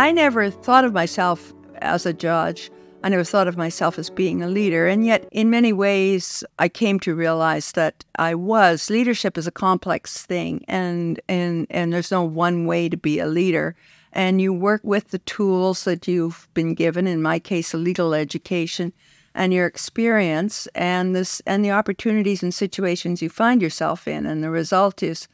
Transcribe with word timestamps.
I 0.00 0.12
never 0.12 0.48
thought 0.48 0.86
of 0.86 0.94
myself 0.94 1.52
as 1.82 2.06
a 2.06 2.14
judge. 2.14 2.70
I 3.04 3.10
never 3.10 3.22
thought 3.22 3.48
of 3.48 3.58
myself 3.58 3.98
as 3.98 4.08
being 4.08 4.42
a 4.42 4.48
leader. 4.48 4.86
And 4.86 5.04
yet, 5.04 5.28
in 5.30 5.50
many 5.50 5.74
ways, 5.74 6.42
I 6.58 6.70
came 6.70 6.98
to 7.00 7.14
realize 7.14 7.72
that 7.72 8.02
I 8.14 8.34
was. 8.34 8.88
Leadership 8.88 9.36
is 9.36 9.46
a 9.46 9.50
complex 9.52 10.24
thing, 10.24 10.64
and, 10.68 11.20
and, 11.28 11.66
and 11.68 11.92
there's 11.92 12.10
no 12.10 12.22
one 12.22 12.64
way 12.64 12.88
to 12.88 12.96
be 12.96 13.18
a 13.18 13.26
leader. 13.26 13.76
And 14.14 14.40
you 14.40 14.54
work 14.54 14.80
with 14.84 15.08
the 15.08 15.18
tools 15.18 15.84
that 15.84 16.08
you've 16.08 16.48
been 16.54 16.72
given, 16.72 17.06
in 17.06 17.20
my 17.20 17.38
case, 17.38 17.74
a 17.74 17.76
legal 17.76 18.14
education, 18.14 18.94
and 19.34 19.52
your 19.52 19.66
experience, 19.66 20.66
and, 20.74 21.14
this, 21.14 21.42
and 21.46 21.62
the 21.62 21.72
opportunities 21.72 22.42
and 22.42 22.54
situations 22.54 23.20
you 23.20 23.28
find 23.28 23.60
yourself 23.60 24.08
in. 24.08 24.24
And 24.24 24.42
the 24.42 24.48
result 24.48 25.02
is 25.02 25.28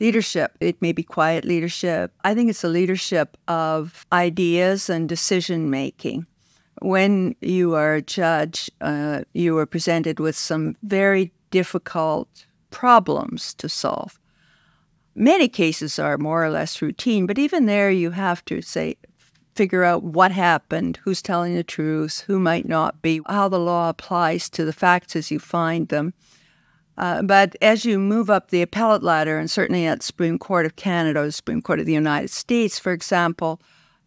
leadership. 0.00 0.56
It 0.60 0.80
may 0.80 0.92
be 0.92 1.02
quiet 1.02 1.44
leadership. 1.44 2.12
I 2.24 2.34
think 2.34 2.50
it's 2.50 2.64
a 2.64 2.68
leadership 2.68 3.36
of 3.46 4.06
ideas 4.12 4.90
and 4.90 5.08
decision 5.08 5.70
making 5.70 6.26
when 6.80 7.34
you 7.40 7.74
are 7.74 7.94
a 7.94 8.02
judge, 8.02 8.70
uh, 8.80 9.22
you 9.32 9.56
are 9.58 9.66
presented 9.66 10.18
with 10.18 10.36
some 10.36 10.76
very 10.82 11.32
difficult 11.50 12.46
problems 12.70 13.54
to 13.54 13.68
solve. 13.68 14.18
Many 15.14 15.48
cases 15.48 15.98
are 15.98 16.16
more 16.16 16.44
or 16.44 16.50
less 16.50 16.80
routine, 16.80 17.26
but 17.26 17.38
even 17.38 17.66
there, 17.66 17.90
you 17.90 18.12
have 18.12 18.44
to 18.46 18.62
say, 18.62 18.96
figure 19.54 19.84
out 19.84 20.02
what 20.02 20.32
happened, 20.32 20.98
who's 21.02 21.20
telling 21.20 21.54
the 21.54 21.64
truth, 21.64 22.24
who 22.26 22.38
might 22.38 22.66
not 22.66 23.02
be, 23.02 23.20
how 23.28 23.48
the 23.48 23.58
law 23.58 23.90
applies 23.90 24.48
to 24.50 24.64
the 24.64 24.72
facts 24.72 25.16
as 25.16 25.30
you 25.30 25.38
find 25.38 25.88
them. 25.88 26.14
Uh, 27.00 27.22
but 27.22 27.56
as 27.62 27.86
you 27.86 27.98
move 27.98 28.28
up 28.28 28.50
the 28.50 28.60
appellate 28.60 29.02
ladder, 29.02 29.38
and 29.38 29.50
certainly 29.50 29.86
at 29.86 30.02
Supreme 30.02 30.38
Court 30.38 30.66
of 30.66 30.76
Canada, 30.76 31.24
the 31.24 31.32
Supreme 31.32 31.62
Court 31.62 31.80
of 31.80 31.86
the 31.86 31.94
United 31.94 32.28
States, 32.28 32.78
for 32.78 32.92
example, 32.92 33.58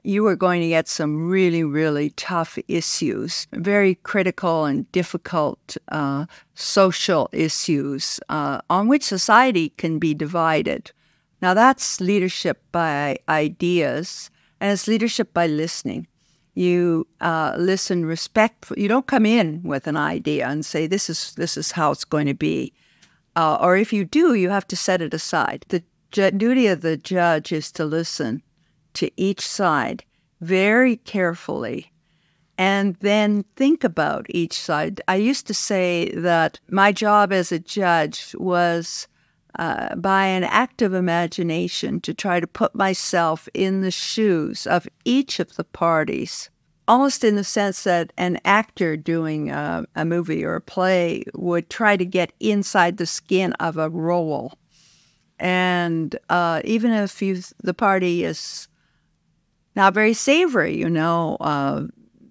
you 0.03 0.27
are 0.27 0.35
going 0.35 0.61
to 0.61 0.67
get 0.67 0.87
some 0.87 1.27
really, 1.27 1.63
really 1.63 2.11
tough 2.11 2.59
issues, 2.67 3.47
very 3.51 3.95
critical 3.95 4.65
and 4.65 4.91
difficult 4.91 5.75
uh, 5.87 6.27
social 6.53 7.29
issues 7.31 8.19
uh, 8.29 8.61
on 8.69 8.87
which 8.87 9.03
society 9.03 9.69
can 9.77 9.97
be 9.97 10.13
divided. 10.13 10.91
Now, 11.41 11.55
that's 11.55 11.99
leadership 11.99 12.61
by 12.71 13.17
ideas, 13.27 14.29
and 14.59 14.71
it's 14.71 14.87
leadership 14.87 15.33
by 15.33 15.47
listening. 15.47 16.05
You 16.53 17.07
uh, 17.21 17.55
listen 17.57 18.05
respectful. 18.05 18.77
You 18.77 18.87
don't 18.87 19.07
come 19.07 19.25
in 19.25 19.63
with 19.63 19.87
an 19.87 19.97
idea 19.97 20.47
and 20.47 20.63
say 20.63 20.85
this 20.85 21.09
is 21.09 21.33
this 21.33 21.57
is 21.57 21.71
how 21.71 21.91
it's 21.91 22.05
going 22.05 22.27
to 22.27 22.35
be, 22.35 22.71
uh, 23.35 23.57
or 23.59 23.75
if 23.75 23.91
you 23.91 24.05
do, 24.05 24.33
you 24.33 24.49
have 24.49 24.67
to 24.67 24.75
set 24.75 25.01
it 25.01 25.13
aside. 25.13 25.65
The 25.69 25.83
ju- 26.11 26.31
duty 26.31 26.67
of 26.67 26.81
the 26.81 26.97
judge 26.97 27.51
is 27.51 27.71
to 27.73 27.85
listen 27.85 28.41
to 28.93 29.09
each 29.17 29.41
side 29.41 30.03
very 30.41 30.97
carefully 30.97 31.91
and 32.57 32.95
then 32.97 33.43
think 33.55 33.83
about 33.83 34.25
each 34.29 34.53
side. 34.53 35.01
I 35.07 35.15
used 35.15 35.47
to 35.47 35.53
say 35.53 36.11
that 36.11 36.59
my 36.69 36.91
job 36.91 37.33
as 37.33 37.51
a 37.51 37.59
judge 37.59 38.35
was 38.37 39.07
uh, 39.57 39.95
by 39.95 40.25
an 40.25 40.43
active 40.43 40.93
imagination 40.93 41.99
to 42.01 42.13
try 42.13 42.39
to 42.39 42.47
put 42.47 42.75
myself 42.75 43.47
in 43.53 43.81
the 43.81 43.91
shoes 43.91 44.67
of 44.67 44.87
each 45.05 45.39
of 45.39 45.55
the 45.55 45.63
parties, 45.63 46.49
almost 46.87 47.23
in 47.23 47.35
the 47.35 47.43
sense 47.43 47.83
that 47.83 48.11
an 48.17 48.39
actor 48.45 48.97
doing 48.97 49.49
a, 49.49 49.85
a 49.95 50.05
movie 50.05 50.43
or 50.43 50.55
a 50.55 50.61
play 50.61 51.23
would 51.33 51.69
try 51.69 51.97
to 51.97 52.05
get 52.05 52.33
inside 52.39 52.97
the 52.97 53.05
skin 53.05 53.53
of 53.53 53.77
a 53.77 53.89
role. 53.89 54.53
And 55.39 56.17
uh, 56.29 56.61
even 56.63 56.91
if 56.91 57.21
you, 57.21 57.41
the 57.63 57.73
party 57.73 58.23
is 58.23 58.67
not 59.75 59.93
very 59.93 60.13
savory, 60.13 60.77
you 60.77 60.89
know, 60.89 61.37
uh, 61.39 61.87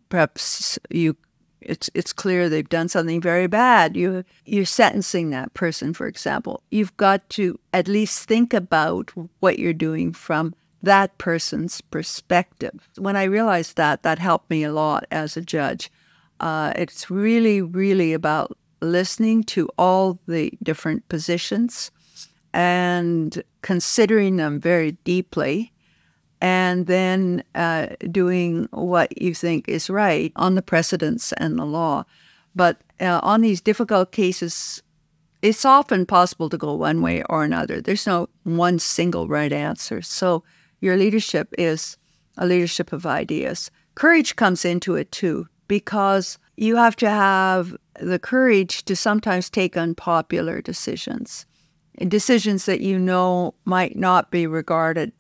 perhaps 0.09 0.79
you 0.91 1.17
it's 1.65 1.89
it's 1.95 2.13
clear 2.13 2.49
they've 2.49 2.69
done 2.69 2.89
something 2.89 3.21
very 3.21 3.47
bad. 3.47 3.97
You 3.97 4.25
you're 4.45 4.65
sentencing 4.65 5.31
that 5.31 5.55
person, 5.55 5.95
for 5.95 6.07
example. 6.07 6.63
You've 6.71 6.97
got 6.97 7.29
to 7.31 7.59
at 7.73 7.89
least 7.89 8.29
think 8.29 8.53
about 8.53 9.13
what 9.41 9.59
you're 9.59 9.73
doing 9.73 10.13
from 10.13 10.55
that 10.83 11.17
person's 11.19 11.81
perspective. 11.81 12.89
When 12.99 13.17
I 13.17 13.25
realized 13.25 13.77
that, 13.77 14.03
that 14.03 14.19
helped 14.19 14.51
me 14.51 14.65
a 14.65 14.73
lot 14.73 15.05
as 15.11 15.37
a 15.37 15.41
judge. 15.41 15.91
Uh, 16.41 16.73
it's 16.77 17.11
really, 17.11 17.63
really 17.63 18.13
about 18.13 18.57
listening 18.81 19.45
to 19.45 19.69
all 19.79 20.19
the 20.27 20.53
different 20.63 21.09
positions 21.09 21.91
and 22.53 23.43
considering 23.63 24.37
them 24.37 24.61
very 24.61 24.93
deeply 25.05 25.73
and 26.41 26.89
then 26.89 27.45
uh, 27.55 27.87
doing 28.11 28.69
what 28.73 29.23
you 29.23 29.33
think 29.33 29.69
is 29.69 29.89
right 29.89 30.33
on 30.35 30.57
the 30.57 30.63
precedents 30.63 31.33
and 31.35 31.57
the 31.57 31.65
law. 31.65 32.05
But 32.57 32.81
uh, 33.01 33.21
on 33.23 33.41
these 33.41 33.61
difficult 33.61 34.11
cases, 34.11 34.83
it's 35.41 35.65
often 35.65 36.05
possible 36.05 36.51
to 36.51 36.59
go 36.59 36.75
one 36.75 37.01
way 37.01 37.23
or 37.31 37.45
another. 37.45 37.81
There's 37.81 38.07
no 38.07 38.29
one 38.43 38.81
single 38.81 39.29
right 39.29 39.53
answer. 39.53 40.03
So 40.03 40.43
your 40.83 40.97
leadership 40.97 41.49
is 41.57 41.97
a 42.37 42.47
leadership 42.47 42.93
of 42.93 43.07
ideas. 43.07 43.71
Courage 43.95 44.37
comes 44.37 44.65
into 44.65 44.97
it 44.97 45.11
too, 45.13 45.47
because 45.69 46.39
you 46.57 46.77
have 46.77 46.97
to 46.97 47.09
have 47.09 47.75
the 48.01 48.19
courage 48.19 48.85
to 48.85 48.97
sometimes 48.97 49.49
take 49.49 49.77
unpopular 49.77 50.61
decisions, 50.61 51.47
decisions 52.09 52.67
that 52.67 52.81
you 52.81 52.99
know 52.99 53.55
might 53.65 53.97
not 53.97 54.31
be 54.31 54.47
regarded 54.47 55.13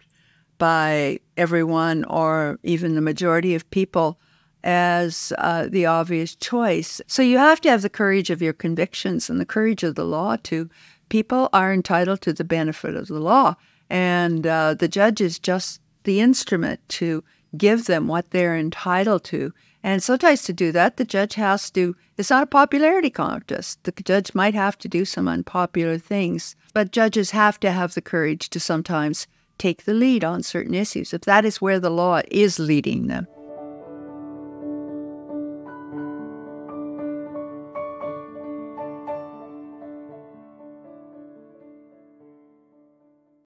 by 0.58 1.18
everyone 1.36 2.04
or 2.04 2.58
even 2.62 2.94
the 2.94 3.00
majority 3.00 3.54
of 3.54 3.70
people 3.70 4.18
as 4.64 5.32
uh, 5.38 5.66
the 5.68 5.86
obvious 5.86 6.34
choice. 6.36 7.00
So 7.06 7.22
you 7.22 7.38
have 7.38 7.60
to 7.62 7.70
have 7.70 7.82
the 7.82 7.90
courage 7.90 8.30
of 8.30 8.42
your 8.42 8.52
convictions 8.52 9.28
and 9.28 9.40
the 9.40 9.46
courage 9.46 9.82
of 9.82 9.94
the 9.94 10.04
law 10.04 10.36
too. 10.36 10.68
People 11.08 11.48
are 11.52 11.72
entitled 11.72 12.20
to 12.22 12.32
the 12.32 12.44
benefit 12.44 12.94
of 12.94 13.08
the 13.08 13.18
law, 13.20 13.56
and 13.90 14.46
uh, 14.46 14.74
the 14.74 14.88
judge 14.88 15.20
is 15.20 15.38
just 15.38 15.80
the 16.04 16.20
instrument 16.20 16.80
to 16.88 17.22
give 17.56 17.84
them 17.86 18.08
what 18.08 18.30
they're 18.30 18.56
entitled 18.56 19.24
to. 19.24 19.52
And 19.82 20.02
sometimes 20.02 20.42
to 20.44 20.52
do 20.52 20.72
that, 20.72 20.96
the 20.96 21.04
judge 21.04 21.34
has 21.34 21.70
to, 21.72 21.96
it's 22.16 22.30
not 22.30 22.44
a 22.44 22.46
popularity 22.46 23.10
contest. 23.10 23.82
The 23.84 23.92
judge 23.92 24.34
might 24.34 24.54
have 24.54 24.78
to 24.78 24.88
do 24.88 25.04
some 25.04 25.28
unpopular 25.28 25.98
things, 25.98 26.54
but 26.72 26.92
judges 26.92 27.32
have 27.32 27.58
to 27.60 27.72
have 27.72 27.94
the 27.94 28.02
courage 28.02 28.48
to 28.50 28.60
sometimes 28.60 29.26
take 29.58 29.84
the 29.84 29.94
lead 29.94 30.24
on 30.24 30.42
certain 30.42 30.74
issues 30.74 31.12
if 31.12 31.22
that 31.22 31.44
is 31.44 31.60
where 31.60 31.78
the 31.78 31.90
law 31.90 32.20
is 32.30 32.58
leading 32.58 33.08
them. 33.08 33.26